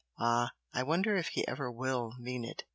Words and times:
Ah! 0.17 0.49
I 0.73 0.81
wonder 0.81 1.15
if 1.15 1.27
he 1.27 1.47
ever 1.47 1.71
WILL 1.71 2.15
mean 2.19 2.43
it! 2.43 2.63